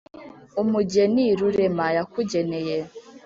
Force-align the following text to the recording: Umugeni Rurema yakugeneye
Umugeni 0.61 1.25
Rurema 1.39 1.85
yakugeneye 1.97 2.77